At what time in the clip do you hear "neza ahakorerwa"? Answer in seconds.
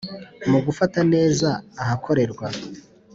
1.13-2.47